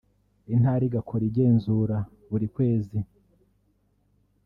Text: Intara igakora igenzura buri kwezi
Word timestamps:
Intara 0.53 0.83
igakora 0.89 1.23
igenzura 1.29 1.97
buri 2.29 2.47
kwezi 2.55 2.99